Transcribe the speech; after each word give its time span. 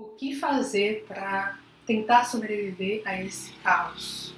O 0.00 0.10
que 0.10 0.32
fazer 0.32 1.04
para 1.08 1.58
tentar 1.84 2.22
sobreviver 2.22 3.02
a 3.04 3.20
esse 3.20 3.50
caos? 3.54 4.32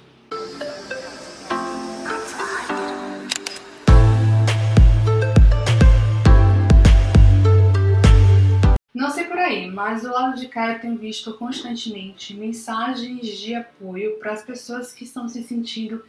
Não 8.91 9.11
sei 9.11 9.25
por 9.25 9.37
aí, 9.37 9.69
mas 9.69 10.01
do 10.01 10.11
lado 10.11 10.39
de 10.39 10.47
cá 10.47 10.73
eu 10.73 10.79
tenho 10.79 10.97
visto 10.97 11.31
constantemente 11.37 12.33
mensagens 12.33 13.27
de 13.27 13.53
apoio 13.53 14.17
para 14.17 14.31
as 14.31 14.43
pessoas 14.43 14.91
que 14.91 15.03
estão 15.03 15.27
se 15.27 15.43
sentindo 15.43 16.03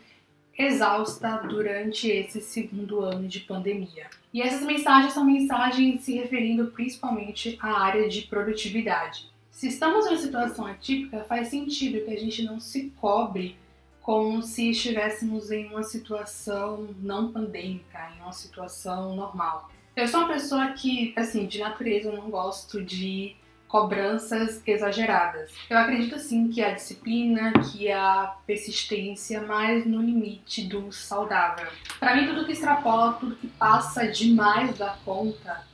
exausta 0.57 1.37
durante 1.46 2.09
esse 2.09 2.41
segundo 2.41 3.00
ano 3.00 3.29
de 3.29 3.41
pandemia. 3.41 4.09
E 4.32 4.41
essas 4.41 4.62
mensagens 4.62 5.12
são 5.12 5.27
mensagens 5.27 6.00
se 6.00 6.14
referindo 6.14 6.69
principalmente 6.69 7.59
à 7.61 7.82
área 7.82 8.09
de 8.09 8.23
produtividade. 8.23 9.30
Se 9.52 9.68
estamos 9.68 10.06
em 10.06 10.08
uma 10.08 10.18
situação 10.18 10.66
atípica, 10.66 11.22
faz 11.24 11.48
sentido 11.48 12.04
que 12.04 12.11
a 12.11 12.18
gente 12.18 12.42
não 12.42 12.58
se 12.58 12.90
cobre 13.00 13.56
como 14.00 14.42
se 14.42 14.70
estivéssemos 14.70 15.52
em 15.52 15.66
uma 15.66 15.84
situação 15.84 16.88
não 17.00 17.30
pandêmica, 17.30 18.11
em 18.16 18.22
uma 18.22 18.32
situação 18.32 19.14
normal. 19.14 19.70
Eu 19.94 20.08
sou 20.08 20.20
uma 20.20 20.32
pessoa 20.32 20.72
que, 20.72 21.14
assim, 21.16 21.46
de 21.46 21.61
natureza 21.61 22.08
eu 22.08 22.16
não 22.16 22.28
gosto 22.28 22.82
de 22.82 23.36
cobranças 23.68 24.61
exageradas. 24.66 25.53
Eu 25.70 25.78
acredito 25.78 26.18
sim 26.18 26.48
que 26.48 26.62
a 26.62 26.72
disciplina, 26.72 27.53
que 27.70 27.90
a 27.92 28.34
persistência, 28.46 29.40
mas 29.42 29.86
no 29.86 30.03
limite 30.03 30.64
do 30.66 30.90
saudável. 30.90 31.68
Para 32.00 32.16
mim, 32.16 32.27
tudo 32.27 32.44
que 32.44 32.53
extrapola, 32.53 33.14
tudo 33.14 33.36
que 33.36 33.47
passa 33.47 34.08
demais 34.08 34.77
da 34.77 34.97
conta, 35.05 35.64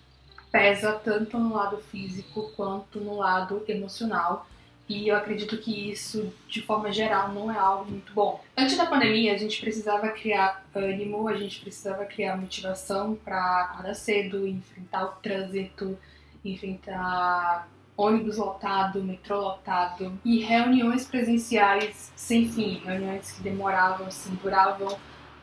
pesa 0.50 0.92
tanto 0.92 1.38
no 1.38 1.54
lado 1.54 1.78
físico 1.78 2.50
quanto 2.56 3.00
no 3.00 3.16
lado 3.16 3.62
emocional. 3.68 4.46
E 4.88 5.08
eu 5.08 5.16
acredito 5.16 5.58
que 5.58 5.90
isso, 5.90 6.32
de 6.48 6.62
forma 6.62 6.90
geral, 6.90 7.30
não 7.32 7.52
é 7.52 7.58
algo 7.58 7.90
muito 7.90 8.10
bom. 8.14 8.42
Antes 8.56 8.76
da 8.76 8.86
pandemia, 8.86 9.34
a 9.34 9.36
gente 9.36 9.60
precisava 9.60 10.08
criar 10.08 10.64
ânimo, 10.74 11.28
a 11.28 11.36
gente 11.36 11.60
precisava 11.60 12.06
criar 12.06 12.38
motivação 12.38 13.14
para 13.14 13.64
acordar 13.64 13.94
cedo, 13.94 14.46
enfrentar 14.46 15.04
o 15.04 15.08
trânsito, 15.20 15.98
enfrentar 16.42 17.68
ônibus 17.98 18.38
lotado, 18.38 19.02
metrô 19.02 19.40
lotado 19.40 20.18
e 20.24 20.38
reuniões 20.38 21.04
presenciais 21.06 22.10
sem 22.16 22.48
fim, 22.48 22.78
reuniões 22.78 23.32
que 23.32 23.42
demoravam, 23.42 24.06
assim, 24.06 24.34
duravam 24.36 24.96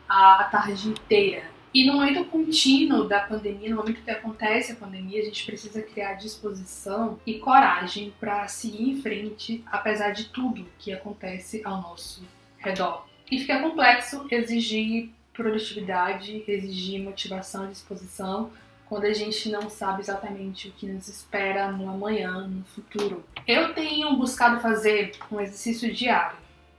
a 0.08 0.44
tarde 0.50 0.88
inteira. 0.88 1.55
E 1.74 1.86
no 1.86 1.94
momento 1.94 2.24
contínuo 2.24 3.04
da 3.04 3.20
pandemia, 3.20 3.70
no 3.70 3.76
momento 3.76 4.02
que 4.02 4.10
acontece 4.10 4.72
a 4.72 4.76
pandemia, 4.76 5.20
a 5.20 5.24
gente 5.24 5.44
precisa 5.44 5.82
criar 5.82 6.14
disposição 6.14 7.18
e 7.26 7.34
coragem 7.34 8.14
para 8.18 8.48
seguir 8.48 8.90
em 8.90 9.02
frente, 9.02 9.62
apesar 9.66 10.10
de 10.10 10.26
tudo 10.26 10.66
que 10.78 10.92
acontece 10.92 11.60
ao 11.64 11.82
nosso 11.82 12.22
redor. 12.58 13.06
E 13.30 13.38
fica 13.38 13.60
complexo 13.60 14.26
exigir 14.30 15.10
produtividade, 15.34 16.42
exigir 16.48 17.02
motivação 17.02 17.66
e 17.66 17.72
disposição 17.72 18.50
quando 18.86 19.04
a 19.04 19.12
gente 19.12 19.50
não 19.50 19.68
sabe 19.68 20.00
exatamente 20.00 20.68
o 20.68 20.72
que 20.72 20.86
nos 20.86 21.08
espera 21.08 21.70
no 21.72 21.90
amanhã, 21.90 22.46
no 22.46 22.64
futuro. 22.64 23.24
Eu 23.46 23.74
tenho 23.74 24.16
buscado 24.16 24.60
fazer 24.60 25.12
um 25.30 25.40
exercício 25.40 25.92
diário. 25.92 26.38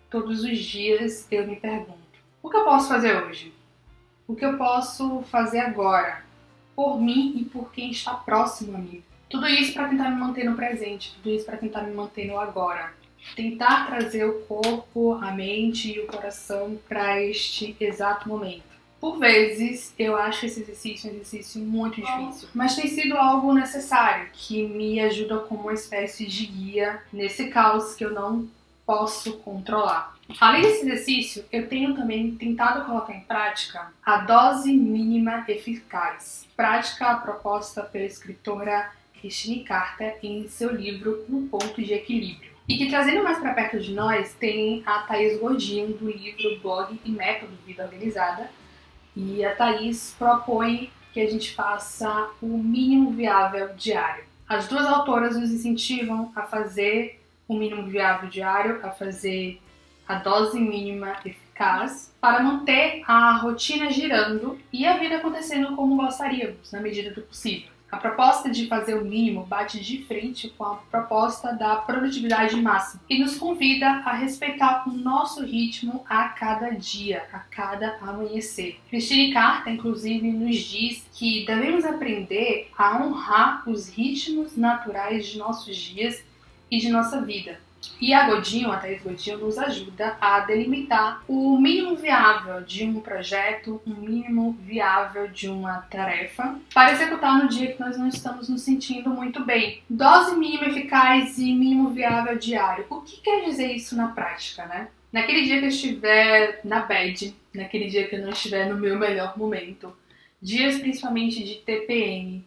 Todos 0.10 0.44
os 0.44 0.58
dias 0.58 1.28
eu 1.30 1.46
me 1.46 1.58
pergunto: 1.58 1.98
o 2.42 2.50
que 2.50 2.58
eu 2.58 2.64
posso 2.64 2.88
fazer 2.88 3.24
hoje? 3.24 3.54
O 4.28 4.36
que 4.36 4.46
eu 4.46 4.58
posso 4.58 5.22
fazer 5.32 5.60
agora, 5.60 6.22
por 6.76 7.00
mim 7.00 7.34
e 7.38 7.46
por 7.46 7.72
quem 7.72 7.92
está 7.92 8.14
próximo 8.14 8.76
a 8.76 8.80
mim. 8.80 9.02
Tudo 9.30 9.48
isso 9.48 9.74
para 9.74 9.88
tentar 9.88 10.10
me 10.10 10.20
manter 10.20 10.44
no 10.44 10.56
presente, 10.56 11.14
tudo 11.16 11.30
isso 11.34 11.46
para 11.46 11.58
tentar 11.58 11.84
me 11.84 11.94
manter 11.94 12.28
no 12.28 12.40
agora. 12.40 12.94
Tentar 13.36 13.88
trazer 13.88 14.26
o 14.26 14.42
corpo, 14.42 15.14
a 15.14 15.32
mente 15.32 15.94
e 15.94 16.00
o 16.00 16.08
coração 16.08 16.78
para 16.88 17.22
este 17.22 17.76
exato 17.80 18.30
momento. 18.30 18.64
Por 19.00 19.20
vezes 19.20 19.94
eu 19.98 20.16
acho 20.16 20.46
esse 20.46 20.62
exercício 20.62 21.10
um 21.10 21.14
exercício 21.14 21.62
muito 21.62 22.02
difícil, 22.02 22.50
mas 22.54 22.76
tem 22.76 22.88
sido 22.88 23.16
algo 23.16 23.54
necessário 23.54 24.28
que 24.34 24.64
me 24.68 25.00
ajuda 25.00 25.40
como 25.40 25.64
uma 25.64 25.74
espécie 25.74 26.26
de 26.26 26.46
guia 26.46 27.02
nesse 27.14 27.48
caos 27.48 27.94
que 27.94 28.04
eu 28.04 28.12
não 28.12 28.48
posso 28.88 29.40
controlar. 29.40 30.16
Além 30.40 30.62
desse 30.62 30.86
exercício, 30.86 31.46
eu 31.52 31.68
tenho 31.68 31.94
também 31.94 32.36
tentado 32.36 32.86
colocar 32.86 33.14
em 33.14 33.20
prática 33.20 33.92
a 34.04 34.20
dose 34.20 34.72
mínima 34.72 35.44
eficaz, 35.46 36.48
prática 36.56 37.16
proposta 37.18 37.84
pela 37.84 38.06
escritora 38.06 38.90
Christine 39.20 39.66
Carter 39.66 40.18
em 40.24 40.48
seu 40.48 40.74
livro 40.74 41.26
Um 41.30 41.48
Ponto 41.50 41.82
de 41.82 41.94
Equilíbrio. 41.94 42.52
E 42.68 42.78
que 42.78 42.90
trazendo 42.90 43.24
mais 43.24 43.40
para 43.40 43.54
perto 43.54 43.80
de 43.80 43.94
nós 43.94 44.34
tem 44.34 44.84
a 44.86 45.00
Thaís 45.00 45.40
Godinho 45.40 45.90
do 45.90 46.10
livro 46.10 46.60
Blog 46.62 47.00
e 47.04 47.12
Método 47.12 47.54
Vida 47.66 47.84
Organizada. 47.84 48.50
E 49.16 49.44
a 49.44 49.56
Thaís 49.56 50.16
propõe 50.18 50.92
que 51.14 51.22
a 51.22 51.30
gente 51.30 51.54
faça 51.54 52.30
o 52.42 52.58
mínimo 52.58 53.12
viável 53.12 53.74
diário. 53.76 54.24
As 54.48 54.68
duas 54.68 54.86
autoras 54.86 55.38
nos 55.38 55.52
incentivam 55.52 56.32
a 56.36 56.44
fazer 56.44 57.17
o 57.48 57.56
mínimo 57.56 57.88
viável 57.88 58.30
diário, 58.30 58.80
a 58.84 58.92
fazer 58.92 59.62
a 60.08 60.16
dose 60.16 60.60
mínima 60.60 61.18
eficaz 61.26 62.14
para 62.22 62.42
manter 62.42 63.04
a 63.06 63.38
rotina 63.38 63.92
girando 63.92 64.58
e 64.72 64.86
a 64.86 64.98
vida 64.98 65.18
acontecendo 65.18 65.76
como 65.76 65.98
gostaríamos, 65.98 66.72
na 66.72 66.80
medida 66.80 67.12
do 67.12 67.22
possível. 67.22 67.78
A 67.90 67.96
proposta 67.96 68.50
de 68.50 68.68
fazer 68.68 68.96
o 68.96 69.06
mínimo 69.06 69.46
bate 69.46 69.80
de 69.80 70.04
frente 70.04 70.50
com 70.50 70.66
a 70.66 70.76
proposta 70.76 71.54
da 71.54 71.78
produtividade 71.78 72.58
máxima 72.58 73.02
e 73.10 73.18
nos 73.18 73.38
convida 73.38 73.88
a 73.88 74.12
respeitar 74.12 74.84
o 74.88 74.92
nosso 74.92 75.46
ritmo 75.46 76.04
a 76.10 76.28
cada 76.28 76.72
dia, 76.72 77.26
a 77.32 77.40
cada 77.40 77.98
amanhecer. 78.02 78.78
Christine 78.90 79.32
Carta, 79.32 79.70
inclusive, 79.70 80.30
nos 80.30 80.58
diz 80.58 81.08
que 81.14 81.46
devemos 81.46 81.86
aprender 81.86 82.70
a 82.78 83.02
honrar 83.02 83.64
os 83.66 83.88
ritmos 83.88 84.58
naturais 84.58 85.26
de 85.26 85.38
nossos 85.38 85.78
dias 85.78 86.22
e 86.70 86.78
de 86.78 86.90
nossa 86.90 87.22
vida. 87.22 87.60
E 88.00 88.14
a 88.14 88.28
Godinho, 88.28 88.72
a 88.72 88.78
Thaís 88.78 89.02
Godinho, 89.02 89.38
nos 89.40 89.58
ajuda 89.58 90.18
a 90.20 90.40
delimitar 90.42 91.24
o 91.28 91.60
mínimo 91.60 91.96
viável 91.96 92.62
de 92.62 92.84
um 92.86 93.00
projeto, 93.00 93.82
o 93.86 93.90
mínimo 93.90 94.58
viável 94.62 95.28
de 95.28 95.48
uma 95.48 95.82
tarefa, 95.82 96.60
para 96.74 96.92
executar 96.92 97.42
no 97.42 97.48
dia 97.48 97.74
que 97.74 97.80
nós 97.80 97.98
não 97.98 98.08
estamos 98.08 98.50
nos 98.50 98.62
sentindo 98.62 99.10
muito 99.10 99.44
bem. 99.46 99.82
Dose 99.90 100.36
mínima 100.36 100.66
eficaz 100.66 101.38
e 101.38 101.54
mínimo 101.54 101.90
viável 101.90 102.38
diário. 102.38 102.86
O 102.90 103.02
que 103.02 103.22
quer 103.22 103.46
dizer 103.46 103.74
isso 103.74 103.96
na 103.96 104.10
prática, 104.10 104.66
né? 104.66 104.90
Naquele 105.12 105.44
dia 105.44 105.60
que 105.60 105.66
eu 105.66 105.70
estiver 105.70 106.60
na 106.64 106.82
bed, 106.82 107.36
naquele 107.54 107.88
dia 107.88 108.08
que 108.08 108.16
eu 108.16 108.22
não 108.22 108.30
estiver 108.30 108.70
no 108.70 108.80
meu 108.80 108.98
melhor 108.98 109.38
momento, 109.38 109.96
dias 110.42 110.80
principalmente 110.80 111.44
de 111.44 111.56
TPM, 111.56 112.46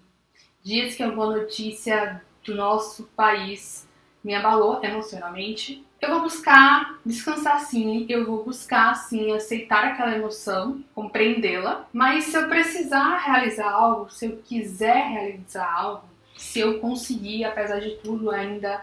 dias 0.62 0.94
que 0.94 1.02
alguma 1.02 1.36
notícia 1.36 2.22
do 2.44 2.54
nosso 2.54 3.04
país 3.16 3.88
me 4.22 4.34
abalou 4.34 4.82
emocionalmente, 4.82 5.84
eu 6.00 6.10
vou 6.10 6.22
buscar 6.22 6.98
descansar 7.04 7.60
sim, 7.60 8.06
eu 8.08 8.24
vou 8.24 8.44
buscar 8.44 8.94
sim 8.94 9.32
aceitar 9.32 9.84
aquela 9.84 10.16
emoção, 10.16 10.82
compreendê-la, 10.94 11.86
mas 11.92 12.24
se 12.24 12.36
eu 12.36 12.48
precisar 12.48 13.18
realizar 13.18 13.70
algo, 13.70 14.10
se 14.10 14.26
eu 14.26 14.38
quiser 14.38 15.08
realizar 15.08 15.70
algo, 15.70 16.04
se 16.36 16.60
eu 16.60 16.78
conseguir, 16.80 17.44
apesar 17.44 17.80
de 17.80 17.96
tudo, 17.96 18.30
ainda 18.30 18.80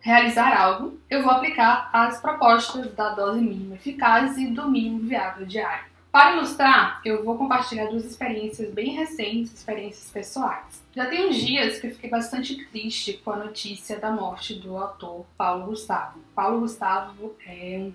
realizar 0.00 0.56
algo, 0.56 0.98
eu 1.08 1.22
vou 1.22 1.30
aplicar 1.30 1.90
as 1.92 2.20
propostas 2.20 2.92
da 2.94 3.10
dose 3.10 3.40
mínima 3.40 3.76
eficaz 3.76 4.36
e 4.36 4.48
do 4.48 4.68
mínimo 4.68 5.00
viável 5.00 5.46
diário. 5.46 5.86
Para 6.10 6.36
ilustrar, 6.36 7.00
eu 7.04 7.22
vou 7.22 7.36
compartilhar 7.36 7.86
duas 7.86 8.04
experiências 8.04 8.72
bem 8.72 8.94
recentes, 8.94 9.52
experiências 9.52 10.10
pessoais. 10.10 10.82
Já 10.96 11.06
tem 11.06 11.28
uns 11.28 11.36
dias 11.36 11.78
que 11.78 11.86
eu 11.86 11.94
fiquei 11.94 12.08
bastante 12.08 12.64
triste 12.66 13.20
com 13.24 13.30
a 13.30 13.36
notícia 13.36 13.98
da 13.98 14.10
morte 14.10 14.54
do 14.54 14.78
ator 14.78 15.26
Paulo 15.36 15.66
Gustavo. 15.66 16.18
Paulo 16.34 16.60
Gustavo 16.60 17.36
é 17.46 17.78
um, 17.78 17.92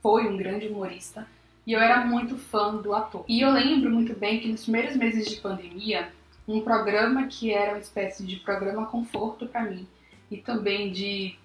foi 0.00 0.28
um 0.28 0.36
grande 0.36 0.68
humorista 0.68 1.26
e 1.66 1.72
eu 1.72 1.80
era 1.80 2.06
muito 2.06 2.38
fã 2.38 2.76
do 2.76 2.94
ator. 2.94 3.24
E 3.26 3.40
eu 3.40 3.50
lembro 3.50 3.90
muito 3.90 4.14
bem 4.14 4.38
que 4.38 4.48
nos 4.48 4.62
primeiros 4.62 4.96
meses 4.96 5.28
de 5.28 5.36
pandemia, 5.40 6.08
um 6.46 6.60
programa 6.60 7.26
que 7.26 7.52
era 7.52 7.72
uma 7.72 7.80
espécie 7.80 8.24
de 8.24 8.36
programa 8.36 8.86
conforto 8.86 9.46
para 9.46 9.62
mim 9.62 9.86
e 10.30 10.36
também 10.36 10.92
de 10.92 11.36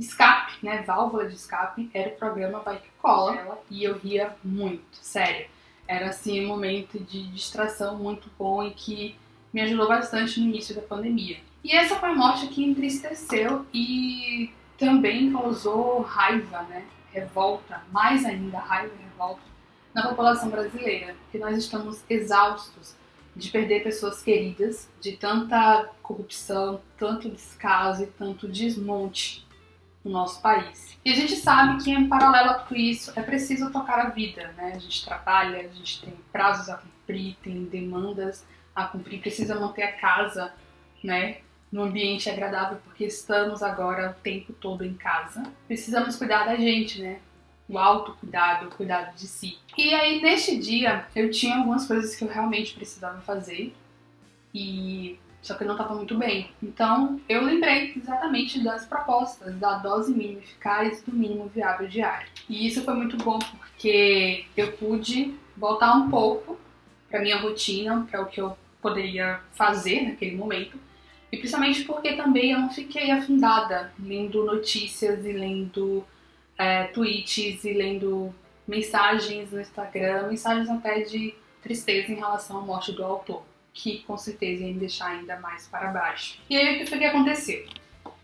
escape, 0.00 0.54
né, 0.62 0.82
válvula 0.82 1.26
de 1.26 1.34
escape, 1.34 1.90
era 1.92 2.10
o 2.10 2.16
programa 2.16 2.60
Vai 2.60 2.78
Que 2.78 2.88
Cola 3.00 3.58
e 3.70 3.84
eu 3.84 3.98
ria 3.98 4.36
muito, 4.44 4.84
sério. 4.92 5.46
Era 5.86 6.10
assim 6.10 6.44
um 6.44 6.48
momento 6.48 6.98
de 6.98 7.26
distração 7.28 7.96
muito 7.96 8.30
bom 8.38 8.62
e 8.62 8.70
que 8.70 9.16
me 9.52 9.60
ajudou 9.62 9.88
bastante 9.88 10.38
no 10.40 10.46
início 10.46 10.74
da 10.74 10.82
pandemia. 10.82 11.38
E 11.64 11.72
essa 11.72 11.96
foi 11.96 12.10
a 12.10 12.14
morte 12.14 12.46
que 12.48 12.64
entristeceu 12.64 13.66
e 13.74 14.52
também 14.78 15.32
causou 15.32 16.02
raiva, 16.02 16.62
né, 16.62 16.84
revolta, 17.12 17.82
mais 17.90 18.24
ainda 18.24 18.58
raiva 18.58 18.92
e 18.94 19.02
revolta 19.02 19.42
na 19.92 20.06
população 20.08 20.48
brasileira, 20.50 21.16
porque 21.22 21.38
nós 21.38 21.56
estamos 21.56 22.04
exaustos 22.08 22.94
de 23.34 23.50
perder 23.50 23.82
pessoas 23.82 24.22
queridas, 24.22 24.88
de 25.00 25.16
tanta 25.16 25.88
corrupção, 26.02 26.80
tanto 26.96 27.28
descaso 27.28 28.04
e 28.04 28.06
tanto 28.06 28.46
desmonte 28.46 29.47
no 30.04 30.10
nosso 30.10 30.40
país. 30.40 30.96
E 31.04 31.12
a 31.12 31.14
gente 31.14 31.36
sabe 31.36 31.82
que, 31.82 31.90
em 31.90 32.08
paralelo 32.08 32.50
a 32.50 32.54
tudo 32.54 32.76
isso, 32.76 33.12
é 33.16 33.22
preciso 33.22 33.70
tocar 33.70 33.98
a 33.98 34.10
vida, 34.10 34.52
né? 34.56 34.72
A 34.74 34.78
gente 34.78 35.04
trabalha, 35.04 35.60
a 35.60 35.74
gente 35.74 36.02
tem 36.02 36.14
prazos 36.32 36.68
a 36.68 36.76
cumprir, 36.76 37.36
tem 37.42 37.64
demandas 37.64 38.44
a 38.74 38.84
cumprir, 38.84 39.20
precisa 39.20 39.58
manter 39.58 39.82
a 39.82 39.92
casa, 39.92 40.52
né? 41.02 41.38
No 41.70 41.82
ambiente 41.82 42.30
agradável, 42.30 42.78
porque 42.84 43.04
estamos 43.04 43.62
agora 43.62 44.10
o 44.10 44.22
tempo 44.22 44.52
todo 44.52 44.84
em 44.84 44.94
casa. 44.94 45.42
Precisamos 45.66 46.16
cuidar 46.16 46.44
da 46.44 46.56
gente, 46.56 47.02
né? 47.02 47.20
O 47.68 47.76
autocuidado, 47.76 48.68
o 48.68 48.70
cuidado 48.70 49.14
de 49.14 49.26
si. 49.26 49.58
E 49.76 49.94
aí, 49.94 50.22
neste 50.22 50.58
dia, 50.58 51.06
eu 51.14 51.30
tinha 51.30 51.56
algumas 51.56 51.86
coisas 51.86 52.16
que 52.16 52.24
eu 52.24 52.28
realmente 52.28 52.74
precisava 52.74 53.20
fazer. 53.20 53.74
E 54.54 55.18
só 55.48 55.54
que 55.54 55.62
eu 55.62 55.66
não 55.66 55.74
estava 55.74 55.94
muito 55.94 56.16
bem. 56.16 56.50
Então, 56.62 57.18
eu 57.26 57.42
lembrei 57.42 57.94
exatamente 57.96 58.62
das 58.62 58.84
propostas 58.84 59.54
da 59.56 59.78
dose 59.78 60.12
mínima 60.12 60.40
eficaz 60.40 61.02
do 61.02 61.12
mínimo 61.12 61.48
viável 61.48 61.88
diário. 61.88 62.28
E 62.48 62.66
isso 62.66 62.84
foi 62.84 62.92
muito 62.92 63.16
bom 63.16 63.38
porque 63.38 64.44
eu 64.54 64.72
pude 64.72 65.34
voltar 65.56 65.94
um 65.94 66.10
pouco 66.10 66.58
para 67.08 67.22
minha 67.22 67.38
rotina, 67.38 68.06
para 68.10 68.20
o 68.20 68.26
que 68.26 68.38
eu 68.38 68.58
poderia 68.82 69.40
fazer 69.54 70.02
naquele 70.02 70.36
momento. 70.36 70.78
E 71.32 71.38
principalmente 71.38 71.82
porque 71.84 72.12
também 72.12 72.52
eu 72.52 72.58
não 72.58 72.70
fiquei 72.70 73.10
afundada 73.10 73.90
lendo 73.98 74.44
notícias 74.44 75.24
e 75.24 75.32
lendo 75.32 76.04
é, 76.58 76.84
tweets 76.84 77.64
e 77.64 77.72
lendo 77.72 78.34
mensagens 78.66 79.50
no 79.50 79.60
Instagram, 79.62 80.28
mensagens 80.28 80.68
até 80.68 81.00
de 81.00 81.34
tristeza 81.62 82.12
em 82.12 82.16
relação 82.16 82.58
à 82.58 82.60
morte 82.60 82.92
do 82.92 83.02
autor 83.02 83.47
que 83.72 83.98
com 84.00 84.16
certeza 84.16 84.64
ia 84.64 84.72
me 84.72 84.80
deixar 84.80 85.08
ainda 85.08 85.38
mais 85.38 85.66
para 85.66 85.88
baixo. 85.88 86.40
E 86.48 86.56
aí 86.56 86.74
o 86.74 86.78
que 86.78 86.86
foi 86.86 86.98
que 86.98 87.04
aconteceu? 87.04 87.66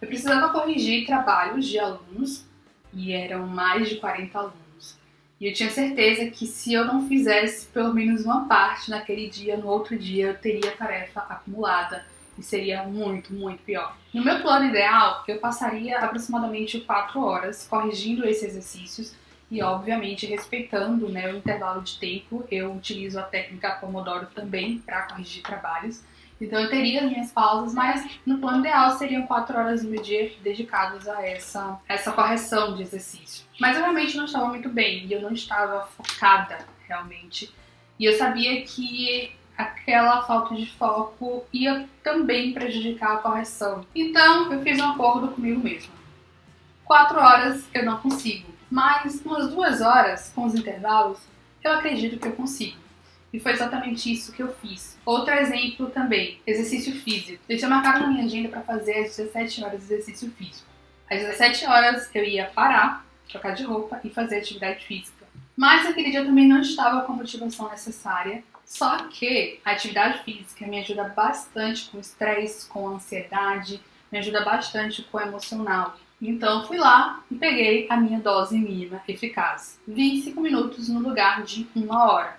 Eu 0.01 0.09
precisava 0.09 0.53
corrigir 0.53 1.07
trabalhos 1.07 1.67
de 1.67 1.79
alunos 1.79 2.45
e 2.93 3.13
eram 3.13 3.47
mais 3.47 3.89
de 3.89 3.97
40 3.97 4.39
alunos. 4.39 4.99
E 5.41 5.47
eu 5.47 5.53
tinha 5.53 5.71
certeza 5.71 6.31
que 6.31 6.47
se 6.47 6.73
eu 6.73 6.85
não 6.85 7.09
fizesse 7.09 7.67
pelo 7.67 7.93
menos 7.93 8.25
uma 8.25 8.47
parte 8.47 8.91
naquele 8.91 9.29
dia, 9.29 9.57
no 9.57 9.67
outro 9.67 9.97
dia 9.99 10.29
eu 10.29 10.39
teria 10.39 10.71
tarefa 10.73 11.21
acumulada 11.21 12.07
e 12.39 12.43
seria 12.43 12.83
muito, 12.85 13.33
muito 13.33 13.63
pior. 13.63 13.97
No 14.13 14.25
meu 14.25 14.41
plano 14.41 14.67
ideal, 14.67 15.25
eu 15.27 15.39
passaria 15.39 15.99
aproximadamente 15.99 16.81
4 16.81 17.21
horas 17.21 17.67
corrigindo 17.67 18.27
esses 18.27 18.51
exercícios 18.51 19.15
e 19.51 19.63
obviamente 19.63 20.27
respeitando 20.27 21.09
né, 21.09 21.33
o 21.33 21.37
intervalo 21.37 21.83
de 21.83 21.99
tempo, 21.99 22.45
eu 22.51 22.73
utilizo 22.73 23.19
a 23.19 23.23
técnica 23.23 23.73
Pomodoro 23.73 24.27
também 24.35 24.79
para 24.79 25.03
corrigir 25.03 25.43
trabalhos. 25.43 26.03
Então 26.41 26.61
eu 26.61 26.69
teria 26.69 27.05
as 27.05 27.11
minhas 27.11 27.31
pausas, 27.31 27.75
mas 27.75 28.19
no 28.27 28.39
plano 28.39 28.61
ideal 28.61 28.97
seriam 28.99 29.27
quatro 29.27 29.57
horas 29.57 29.83
do 29.83 29.91
meu 29.91 30.03
dia 30.03 30.33
dedicadas 30.43 31.07
a 31.09 31.25
essa, 31.25 31.79
essa 31.89 32.13
correção 32.13 32.75
de 32.75 32.83
exercício. 32.83 33.47
Mas 33.61 33.77
eu 33.77 33.83
realmente 33.83 34.17
não 34.17 34.25
estava 34.25 34.49
muito 34.49 34.69
bem 34.69 35.07
e 35.07 35.13
eu 35.13 35.23
não 35.23 35.33
estava 35.33 35.87
focada 35.87 36.59
realmente. 36.89 37.55
E 37.99 38.05
eu 38.05 38.19
sabia 38.19 38.63
que 38.63 39.33
aquela 39.57 40.23
falta 40.23 40.55
de 40.57 40.67
foco 40.73 41.45
ia 41.53 41.89
também 42.03 42.53
prejudicar 42.53 43.15
a 43.15 43.19
correção. 43.19 43.87
Então 43.95 44.53
eu 44.53 44.61
fiz 44.63 44.81
um 44.81 44.91
acordo 44.91 45.29
comigo 45.29 45.61
mesma. 45.63 45.95
Quatro 46.85 47.19
horas 47.19 47.65
eu 47.73 47.85
não 47.85 47.99
consigo 47.99 48.54
mas 48.75 49.23
umas 49.25 49.51
duas 49.51 49.81
horas 49.81 50.33
com 50.35 50.47
os 50.47 50.55
intervalos, 50.57 51.21
eu 51.63 51.71
acredito 51.75 52.19
que 52.19 52.27
eu 52.27 52.33
consigo. 52.33 52.77
E 53.33 53.39
foi 53.39 53.53
exatamente 53.53 54.13
isso 54.13 54.33
que 54.33 54.43
eu 54.43 54.53
fiz. 54.55 54.99
Outro 55.07 55.33
exemplo 55.33 55.91
também, 55.91 56.41
exercício 56.45 56.93
físico. 56.93 57.41
Eu 57.49 57.57
tinha 57.57 57.71
marcado 57.71 58.01
na 58.01 58.09
minha 58.09 58.25
agenda 58.25 58.49
para 58.49 58.63
fazer 58.63 59.05
às 59.05 59.17
17 59.17 59.63
horas 59.63 59.85
exercício 59.85 60.29
físico. 60.33 60.67
Às 61.09 61.21
17 61.21 61.67
horas 61.67 62.11
eu 62.13 62.25
ia 62.25 62.47
parar, 62.47 63.07
trocar 63.29 63.55
de 63.55 63.63
roupa 63.63 64.01
e 64.03 64.11
fazer 64.11 64.39
atividade 64.39 64.85
física. 64.85 65.25
Mas 65.57 65.85
naquele 65.85 66.11
dia 66.11 66.21
eu 66.21 66.27
também 66.27 66.49
não 66.49 66.61
estava 66.61 67.03
com 67.03 67.13
a 67.13 67.17
motivação 67.17 67.71
necessária. 67.71 68.43
Só 68.65 69.07
que 69.07 69.61
a 69.65 69.71
atividade 69.71 70.25
física 70.25 70.67
me 70.67 70.81
ajuda 70.81 71.05
bastante 71.05 71.89
com 71.91 72.01
estresse, 72.01 72.69
com 72.69 72.89
ansiedade, 72.89 73.81
me 74.15 74.21
ajuda 74.21 74.45
bastante 74.45 75.03
com 75.03 75.19
o 75.19 75.21
emocional. 75.21 75.99
Então 76.23 76.65
fui 76.69 76.79
lá 76.79 77.25
e 77.29 77.35
peguei 77.35 77.89
a 77.91 77.97
minha 77.97 78.21
dose 78.21 78.57
mínima 78.57 79.03
eficaz. 79.09 79.81
25 79.89 80.41
minutos 80.41 80.89
no 80.89 81.01
lugar 81.01 81.43
de 81.43 81.67
uma 81.75 82.13
hora. 82.13 82.37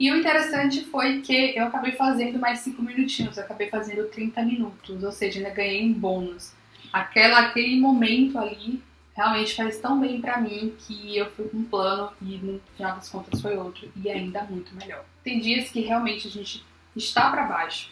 E 0.00 0.10
o 0.10 0.16
interessante 0.16 0.82
foi 0.86 1.20
que 1.20 1.54
eu 1.54 1.66
acabei 1.66 1.92
fazendo 1.92 2.38
mais 2.38 2.60
5 2.60 2.80
minutinhos, 2.82 3.36
eu 3.36 3.44
acabei 3.44 3.68
fazendo 3.68 4.08
30 4.08 4.42
minutos, 4.42 5.04
ou 5.04 5.12
seja, 5.12 5.38
ainda 5.38 5.50
ganhei 5.50 5.84
um 5.84 5.92
bônus. 5.92 6.54
Aquela, 6.90 7.40
aquele 7.40 7.78
momento 7.78 8.38
ali 8.38 8.82
realmente 9.14 9.54
faz 9.54 9.78
tão 9.78 10.00
bem 10.00 10.18
para 10.18 10.40
mim 10.40 10.74
que 10.78 11.14
eu 11.14 11.30
fui 11.32 11.46
com 11.46 11.58
um 11.58 11.64
plano 11.64 12.10
e 12.22 12.38
no 12.38 12.58
final 12.74 12.96
das 12.96 13.10
contas 13.10 13.42
foi 13.42 13.54
outro 13.54 13.86
e 13.94 14.08
ainda 14.08 14.44
muito 14.44 14.74
melhor. 14.74 15.04
Tem 15.22 15.38
dias 15.38 15.68
que 15.68 15.82
realmente 15.82 16.26
a 16.26 16.30
gente 16.30 16.64
está 16.96 17.30
para 17.30 17.44
baixo, 17.44 17.90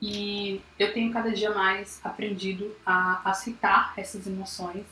e 0.00 0.60
eu 0.78 0.92
tenho 0.92 1.12
cada 1.12 1.30
dia 1.30 1.52
mais 1.52 2.00
aprendido 2.04 2.74
a 2.86 3.20
aceitar 3.24 3.92
essas 3.96 4.26
emoções, 4.26 4.86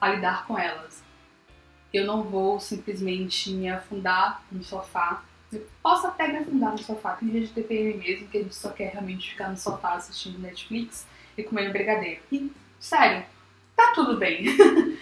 a 0.00 0.10
lidar 0.10 0.46
com 0.46 0.58
elas. 0.58 1.02
Eu 1.92 2.06
não 2.06 2.24
vou 2.24 2.58
simplesmente 2.58 3.50
me 3.52 3.68
afundar 3.68 4.42
no 4.50 4.62
sofá. 4.62 5.22
Eu 5.52 5.66
posso 5.82 6.06
até 6.06 6.28
me 6.28 6.38
afundar 6.38 6.72
no 6.72 6.78
sofá. 6.78 7.12
Tem 7.12 7.28
dia 7.28 7.40
de 7.40 7.48
TPM 7.48 7.98
mesmo 7.98 8.28
que 8.28 8.38
a 8.38 8.42
gente 8.42 8.54
só 8.54 8.70
quer 8.70 8.92
realmente 8.92 9.30
ficar 9.30 9.48
no 9.48 9.56
sofá 9.56 9.94
assistindo 9.94 10.38
Netflix 10.38 11.06
e 11.36 11.42
comendo 11.42 11.72
brigadeiro. 11.72 12.20
E, 12.30 12.50
sério, 12.80 13.24
tá 13.76 13.92
tudo 13.94 14.18
bem. 14.18 14.44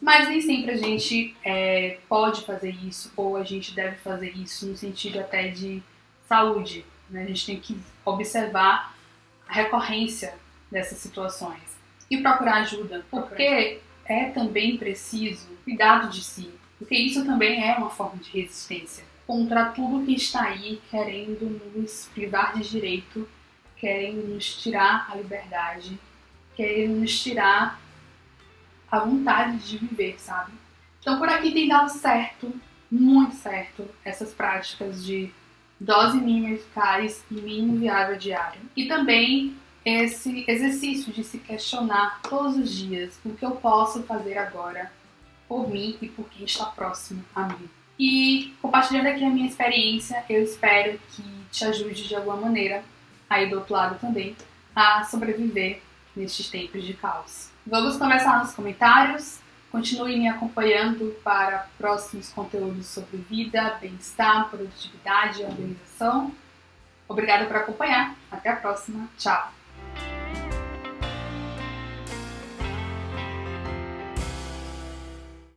Mas 0.00 0.28
nem 0.28 0.40
sempre 0.40 0.70
a 0.70 0.76
gente 0.76 1.36
é, 1.42 1.98
pode 2.08 2.44
fazer 2.44 2.70
isso 2.70 3.12
ou 3.16 3.36
a 3.36 3.42
gente 3.42 3.74
deve 3.74 3.96
fazer 3.96 4.30
isso 4.36 4.66
no 4.66 4.76
sentido 4.76 5.18
até 5.18 5.48
de 5.48 5.82
saúde 6.28 6.84
né? 7.10 7.22
A 7.22 7.26
gente 7.26 7.46
tem 7.46 7.60
que 7.60 7.78
observar 8.04 8.94
a 9.48 9.52
recorrência 9.52 10.34
dessas 10.70 10.98
situações 10.98 11.60
e 12.10 12.18
procurar 12.18 12.62
ajuda, 12.62 13.04
porque 13.10 13.80
é 14.04 14.30
também 14.30 14.76
preciso 14.76 15.48
cuidado 15.64 16.08
de 16.08 16.22
si, 16.22 16.50
porque 16.78 16.94
isso 16.94 17.24
também 17.24 17.68
é 17.68 17.76
uma 17.76 17.90
forma 17.90 18.22
de 18.22 18.30
resistência 18.30 19.04
contra 19.26 19.66
tudo 19.66 20.06
que 20.06 20.14
está 20.14 20.42
aí 20.44 20.80
querendo 20.88 21.60
nos 21.74 22.08
privar 22.14 22.54
de 22.54 22.68
direito, 22.68 23.28
querendo 23.76 24.28
nos 24.28 24.62
tirar 24.62 25.10
a 25.10 25.16
liberdade, 25.16 25.98
querendo 26.54 27.00
nos 27.00 27.20
tirar 27.20 27.80
a 28.90 29.00
vontade 29.00 29.58
de 29.58 29.78
viver, 29.78 30.20
sabe? 30.20 30.52
Então 31.00 31.18
por 31.18 31.28
aqui 31.28 31.50
tem 31.50 31.68
dado 31.68 31.88
certo, 31.90 32.52
muito 32.90 33.34
certo, 33.34 33.88
essas 34.04 34.32
práticas 34.32 35.04
de 35.04 35.32
dose 35.78 36.18
mínima 36.18 36.54
eficaz 36.54 37.24
e 37.30 37.34
mínimo 37.34 37.78
viável 37.78 38.16
diário. 38.16 38.60
E 38.76 38.86
também 38.86 39.56
esse 39.84 40.44
exercício 40.48 41.12
de 41.12 41.22
se 41.22 41.38
questionar 41.38 42.20
todos 42.22 42.56
os 42.56 42.70
dias 42.70 43.18
o 43.24 43.30
que 43.30 43.44
eu 43.44 43.52
posso 43.52 44.02
fazer 44.02 44.36
agora 44.36 44.90
por 45.48 45.68
mim 45.70 45.96
e 46.02 46.08
por 46.08 46.28
quem 46.28 46.44
está 46.44 46.66
próximo 46.66 47.24
a 47.34 47.44
mim. 47.44 47.68
E 47.98 48.54
compartilhando 48.60 49.06
aqui 49.06 49.24
a 49.24 49.30
minha 49.30 49.46
experiência, 49.46 50.24
eu 50.28 50.42
espero 50.42 50.98
que 51.10 51.22
te 51.50 51.64
ajude 51.64 52.08
de 52.08 52.14
alguma 52.14 52.36
maneira, 52.36 52.84
aí 53.30 53.48
do 53.48 53.56
outro 53.56 53.72
lado 53.72 53.98
também, 54.00 54.36
a 54.74 55.04
sobreviver 55.04 55.80
nestes 56.14 56.48
tempos 56.50 56.84
de 56.84 56.92
caos. 56.94 57.48
Vamos 57.66 57.96
conversar 57.96 58.40
nos 58.40 58.54
comentários. 58.54 59.38
Continue 59.76 60.16
me 60.16 60.26
acompanhando 60.26 61.14
para 61.22 61.68
próximos 61.76 62.30
conteúdos 62.30 62.86
sobre 62.86 63.18
vida, 63.18 63.76
bem-estar, 63.78 64.48
produtividade 64.48 65.42
e 65.42 65.44
organização. 65.44 66.32
Obrigada 67.06 67.44
por 67.44 67.56
acompanhar. 67.56 68.16
Até 68.30 68.48
a 68.48 68.56
próxima. 68.56 69.06
Tchau! 69.18 69.55